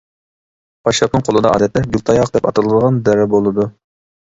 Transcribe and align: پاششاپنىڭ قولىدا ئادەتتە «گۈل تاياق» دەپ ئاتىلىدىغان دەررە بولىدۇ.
پاششاپنىڭ 0.89 1.25
قولىدا 1.27 1.51
ئادەتتە 1.51 1.85
«گۈل 1.93 2.05
تاياق» 2.09 2.33
دەپ 2.39 2.51
ئاتىلىدىغان 2.51 3.01
دەررە 3.11 3.31
بولىدۇ. 3.37 3.71